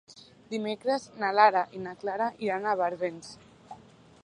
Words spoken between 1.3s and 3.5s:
Lara i na Clara iran a Barbens.